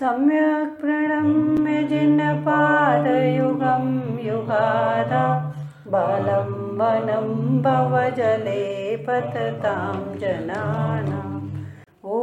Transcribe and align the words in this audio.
सम्यक् 0.00 0.76
प्रणम्य 0.80 1.76
जिनपादयुगं 1.90 3.86
युगादा 4.26 5.24
बालं 5.94 6.50
वनं 6.78 7.28
भवजले 7.66 8.64
पततां 9.06 9.96
जनानाम् 10.22 11.48
ॐ 12.18 12.20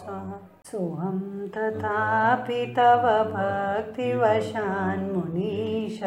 स्वाहा। 0.00 0.36
सोऽहं 0.70 1.22
तथापि 1.56 2.60
तव 2.78 3.06
भक्तिवशान्मुनीश 3.32 6.00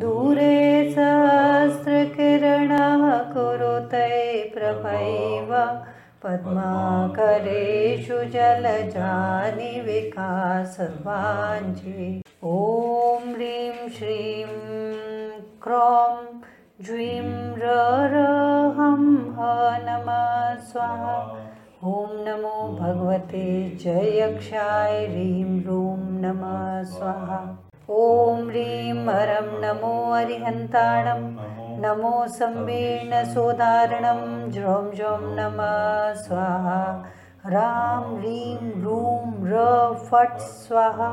दूरे 0.00 0.56
सहस्रकिरणः 0.94 1.80
कुरुते 3.32 4.10
प्रभैव 4.54 5.50
पद्माकरेषु 6.24 8.18
जलजानि 8.34 9.72
विकासवाञ्चे 9.88 10.86
ॐ 12.52 13.26
ह्रीं 13.34 13.88
श्रीं 13.98 14.46
क्रौं 15.66 16.16
ज्वीं 16.86 17.20
रहं 17.60 19.04
ह 19.38 19.48
नमः 19.88 20.26
स्वाहा 20.72 21.16
ॐ 21.94 22.12
नमो 22.28 22.58
भगवते 22.80 23.48
जयक्षाय 23.84 24.94
ह्रीं 25.06 25.62
रूं 25.64 25.96
नमः 26.20 26.62
स्वाहा 26.94 27.40
ॐ 27.90 28.48
ह्रीं 28.48 29.04
हरं 29.04 29.46
नमो 29.60 29.92
अरिहन्ताणं 30.14 31.20
नमो 31.82 32.10
संवीर्णसोदारणं 32.28 34.18
झ्रौं 34.50 34.90
झौं 34.98 35.22
नमः 35.36 36.12
स्वाहा। 36.14 36.80
रां 37.46 38.18
ह्रीं 38.18 38.82
रूं 38.82 39.22
र 39.52 39.54
फट् 40.10 40.40
स्वाहा। 40.40 41.08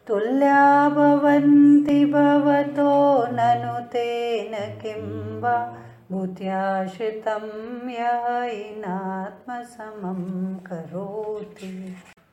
तुल्या 0.07 0.89
भवन्ति 0.95 1.99
भवतो 2.13 2.91
ननु 3.35 3.77
तेन 3.93 4.53
किं 4.81 5.05
वा 5.41 5.55
भूत्याश्रितं 6.11 7.45
ययिनात्मसमं 7.91 8.91
करोति। 10.67 11.71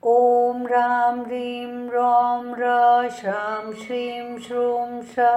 ॐ 0.07 0.67
रां 0.73 1.15
ह्रीं 1.25 1.89
रौं 1.91 2.45
र 2.61 2.63
श्रां 3.19 3.65
श्रीं 3.85 4.39
श्रूं 4.47 4.87
श्र 5.15 5.29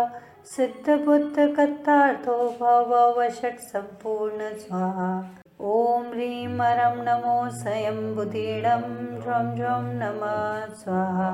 सिद्धबुद्धकथार्थो 0.55 2.37
भववषट् 2.61 3.67
सम्पूर्णस्वाहा 3.71 5.11
ॐ 5.75 6.09
ह्रीं 6.13 6.47
हरं 6.59 6.97
नमो 7.05 7.37
स्वयंबुधिडं 7.59 8.83
झं 9.21 9.55
झं 9.55 9.85
नमः। 10.01 10.73
स्वाहा 10.81 11.31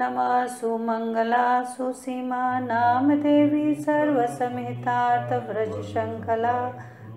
नमः 0.00 0.32
सुमङ्गला 0.54 1.48
सुसीमा 1.74 2.40
नामदेवी 2.66 3.66
सर्वसमेतार्थव्रजशङ्खला 3.84 6.56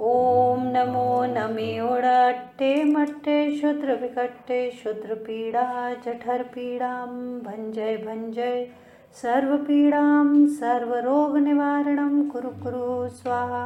ॐ 0.04 0.64
नमो 0.72 1.10
नमियोडट्टे 1.34 2.70
मट्टे 2.86 3.36
क्षुद्रविकट्टे 3.52 4.58
क्षुद्रपीडा 4.70 5.64
जठरपीडां 6.06 7.12
भञ्जय 7.46 7.96
भञ्जय 8.08 8.58
सर्वपीडां 9.22 10.26
सर्वरोगनिवारणं 10.58 12.18
कुरु 12.34 12.52
कुरु 12.66 12.90
स्वाहा। 13.22 13.64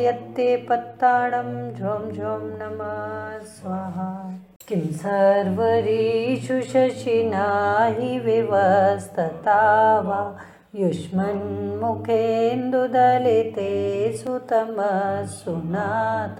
व्यडयत्ते 0.07 0.49
पत्ताडं 0.69 1.49
झुं 1.75 2.03
झुं 2.15 2.43
नमः 2.59 3.39
स्वाहा। 3.55 4.05
किं 4.67 4.85
सर्वरीषु 5.01 6.57
शशिना 6.71 7.47
हि 7.97 8.11
विवस्तता 8.25 9.61
वा। 10.07 10.21
युष्मन्मुखेन्दुदलिते 10.75 13.71
सुतमसुनाथ 14.17 16.39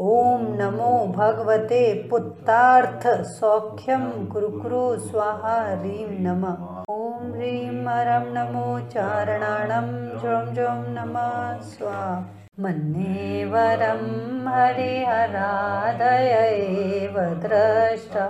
ॐ 0.00 0.44
नमो 0.60 0.92
भगवते 1.16 1.82
पुत्तार्थसौख्यं 2.10 4.26
कुरुकुरु 4.26 4.98
स्वाहा 4.98 5.56
ह्रीं 5.70 6.20
नमः 6.20 6.71
ॐ 6.92 7.32
ह्रीं 7.32 7.86
हरं 7.86 8.34
नमो 8.34 8.80
चारणाणं 8.80 10.18
झं 10.22 10.54
झं 10.54 10.94
नमः 10.94 11.60
स्वाहा 11.60 12.22
मन्ये 12.58 13.44
वरं 13.44 14.48
हरिहरादय 14.48 16.48
एव 16.48 17.20
द्रष्टा। 17.20 18.28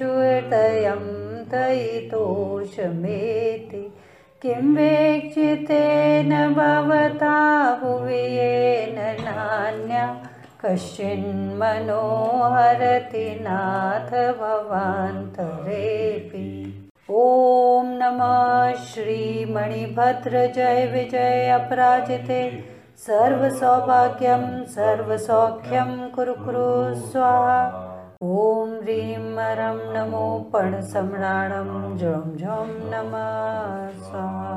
हृदयं 0.00 1.02
तयितोषमेति। 1.52 3.92
किं 4.42 4.76
वेक्षितेन 4.76 6.54
भवता 6.54 7.36
भुवि 7.82 8.14
येन 8.14 8.98
नान्या 8.98 10.23
कश्चिन्मनोहरति 10.64 11.94
नाथ 13.46 14.10
भवान्तरेऽपि 14.38 14.84
ॐ 17.22 17.90
नमः 18.00 18.84
श्रीमणिभद्र 18.84 20.44
जय 20.54 20.80
विजय 20.92 21.50
अपराजिते 21.58 22.40
सर्वसौभाग्यं 23.06 24.46
सर्वसौख्यं 24.76 25.90
कुरु 26.14 26.34
कुरु 26.44 26.70
स्वाहा। 27.10 27.60
ॐ 28.22 28.70
ह्रीं 28.82 29.34
हरं 29.38 29.78
नमो 29.94 30.26
पर्णसम्राणं 30.52 31.68
जं 31.98 32.24
झं 32.36 32.70
नमः 32.90 33.28
स्वाहा 34.08 34.54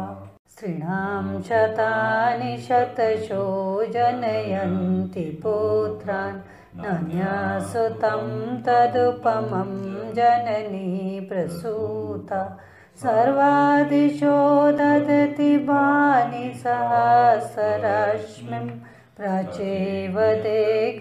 स्त्रीणां 0.58 1.42
शतानि 1.42 2.58
शतशो 2.58 3.86
जनयन्ति 3.86 5.40
पुत्रान्। 5.44 6.42
नन्यासुतं 6.76 8.62
तदुपमं 8.62 10.14
जननी 10.14 11.20
प्रसूता। 11.20 12.58
सर्वादिशो 12.98 14.72
ददति 14.72 15.58
भानि 15.58 16.54
सहस्रश्मिम् 16.56 18.70
प्राचेव 19.18 20.16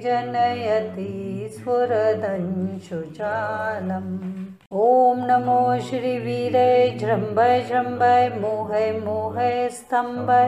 जनयति 0.03 1.09
स्फुरदंशुजालम् 1.55 2.47
ॐ 4.83 5.19
नमो 5.29 5.59
श्रीवीरे 5.89 6.71
जृम्भय 7.01 7.61
जृम्भय 7.69 8.29
मोहय 8.41 8.89
मोहय 9.05 9.69
स्तम्भय। 9.69 10.47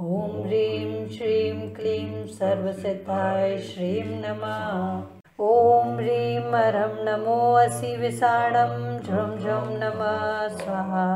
ॐ 0.00 0.30
ह्रीं 0.44 1.08
श्रीं 1.08 1.74
क्लीं 1.74 2.26
सर्वसिद्धाय 2.26 3.58
श्रीं 3.58 4.04
नमः। 4.04 5.42
ॐ 5.46 5.96
ह्रीं 5.96 6.38
हरं 6.54 7.04
नमो 7.04 7.54
असि 7.54 7.96
विषाणं 7.96 8.98
झं 8.98 9.38
झं 9.38 9.78
नमः 9.80 10.48
स्वाहा। 10.56 11.06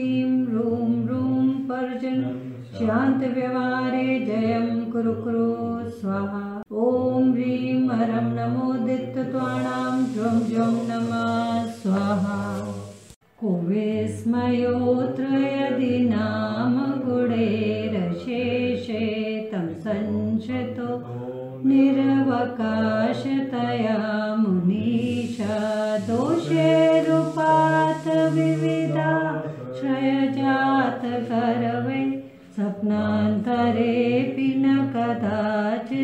ह्रीं 0.00 0.46
रूं 0.46 1.06
रूं 1.06 1.46
पर्जन् 1.68 2.22
शान्तव्यवहारे 2.74 4.04
जयं 4.20 4.68
कुरु 4.92 5.12
कुरु 5.24 5.48
स्वाहा। 5.96 6.40
ॐ 6.84 7.26
ह्रीं 7.32 7.88
हरं 7.90 8.30
नमो 8.36 8.68
ज्वं 10.14 10.40
ज्वं 10.48 10.72
नमः 10.88 11.66
स्वाहा। 11.72 12.38
कोवि 13.40 14.08
स्मयो 14.10 14.74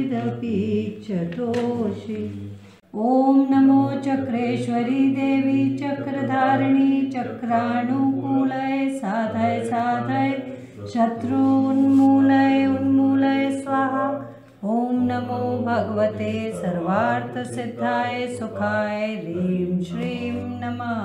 कदाचिदपि 0.07 1.03
च 1.07 1.25
दोषि। 1.37 2.23
ॐ 2.95 3.41
नमो 3.51 3.83
चक्रेश्वरी 4.01 5.09
देवी 5.15 5.77
चक्रधारिणी 5.79 7.01
चक्रानुकूलय 7.15 8.89
साधय 8.99 9.61
साधय। 9.65 10.31
शत्रून्मूलय 10.93 12.67
उन्मूलय 12.67 13.51
स्वाहा। 13.61 14.07
ॐ 14.65 15.03
नमो 15.09 15.41
भगवते 15.67 16.33
सर्वार्थसिद्धाय 16.57 18.27
सुखाय 18.37 19.07
ह्रीं 19.17 19.83
श्रीं 19.85 20.33
नमः। 20.63 21.03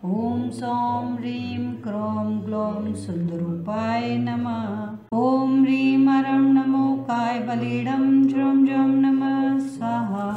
ॐ 0.04 0.50
सौं 0.50 1.16
ह्रीं 1.16 1.72
क्रों 1.72 2.44
ग्लौं 2.44 2.94
सुन्दरूपाय 2.94 4.16
नमः। 4.18 5.18
ॐ 5.18 5.62
ह्रीं 5.62 6.06
हरं 6.06 6.54
नमो 6.54 6.96
कायबलीडं 7.02 8.28
झं 8.28 8.66
झं 8.66 9.02
नमः। 9.02 9.58
स्वाहा। 9.58 10.30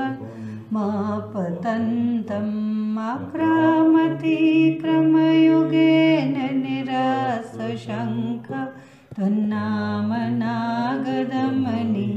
मापतन्तम् 0.74 3.00
आक्रामति 3.00 4.38
क्रमयुगेन 4.82 6.36
निरासशङ्ख 6.60 8.52
त्वन्नामनागदमनि 9.18 12.10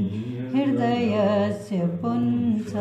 हृदयस्य 0.51 1.79
पुंस। 2.01 2.73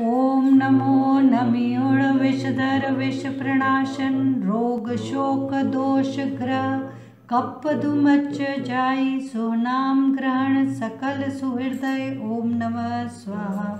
ॐ 0.00 0.44
नमो 0.58 0.98
नमियुणविषधर 1.20 2.84
विषप्रणाशन 2.96 4.14
रोगशोकदोषग्रह 4.46 6.66
कप्पदुमच्च 7.30 8.38
जायि 8.66 9.14
सोनां 9.32 9.96
ग्रहण 10.16 10.54
सकल 10.80 11.18
सुहृदय 11.38 12.04
ॐ 12.38 12.40
नमः 12.62 12.92
स्वाहा। 13.20 13.70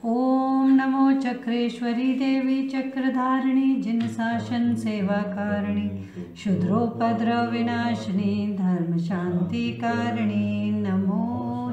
ॐ 0.00 0.70
नमो 0.76 1.00
चक्रेश्वरी 1.20 2.12
देवी 2.18 2.54
चक्रधारिणी 2.68 3.72
जिनशासन 3.82 4.62
सेवाकारिणी 4.82 5.88
क्षुद्रोपद्रविनाशिनी 6.36 8.30
धर्मशान्तिकारिणी 8.58 10.46
नमो 10.76 11.26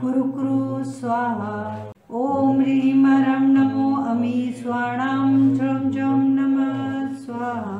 कुरु 0.00 0.24
कुरु 0.34 0.58
स्वाहा। 0.90 1.54
ॐ 2.22 2.24
ह्रीं 2.60 2.98
हरं 3.04 3.44
नमो 3.54 3.88
अमीस्वाणां 4.10 5.30
झं 5.54 5.80
झं 5.90 6.20
नमः 6.36 6.76
स्वाहा। 7.24 7.78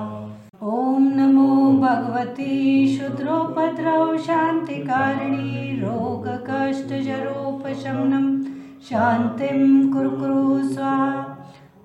ॐ 0.64 1.03
नमो 1.18 1.49
भगवती 1.82 2.53
शुद्रोपद्रव 2.97 4.18
शान्तिकारिणी 4.18 5.82
रोगकष्टजरोपशमनं 5.82 8.26
शान्तिं 8.86 9.58
कुरु 9.94 10.38
स्वाहा 10.70 11.10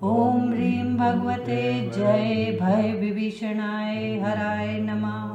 ॐ 0.03 0.39
ह्रीं 0.51 0.85
भगवते 0.97 1.57
जय 1.95 2.29
भय 2.61 2.87
विभीषणाय 3.01 3.99
हराय 4.23 4.71
नमः। 4.87 5.27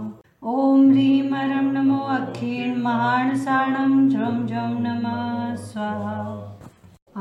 ॐ 0.53 0.81
ह्रीं 0.91 1.21
हरं 1.33 1.69
नमो 1.75 1.99
अखिर्माणसाणं 2.15 3.93
झं 4.09 4.35
झं 4.47 4.73
नमः। 4.83 5.21
स्वाहा। 5.69 6.17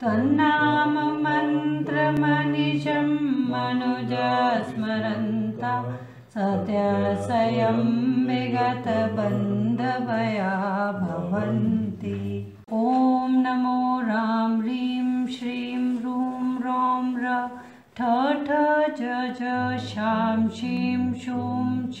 त्वन्नाम 0.00 0.94
मन्त्रमनिशं 1.24 3.08
मनुजस्मरन्ता 3.50 4.12
सत्यसयं 6.34 7.80
विगतबन्धवया 8.28 9.34
भवन्ति 11.00 12.20
ॐ 12.78 13.34
नमो 13.42 13.82
रां 14.06 14.48
ह्रीं 14.60 15.10
श्रीं 15.36 15.84
रूं 16.04 16.40
रों 16.64 17.04
र 17.24 17.34
ठ 17.98 18.00
ठ 18.46 18.48
ज 19.00 19.42
शां 19.90 20.38
शीं 20.60 21.02
शूं 21.26 21.60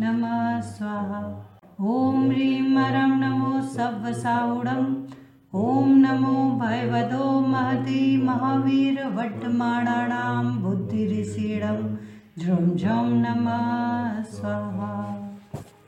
नमः 0.00 0.60
स्वाहा। 0.70 1.20
ॐ 1.96 2.22
ह्रीं 2.30 2.62
हरं 2.76 3.12
नमो 3.20 3.52
सव्वसाहुडम् 3.74 4.88
ॐ 5.64 5.66
नमो 6.06 6.38
भयवदो 6.62 7.26
महति 7.52 8.00
महावीरवट्टमाणानां 8.24 10.46
बुद्धिरिसीडं 10.62 11.78
झुं 12.38 12.64
झं 12.76 13.06
नमः 13.22 13.68
स्वाहा 14.32 14.94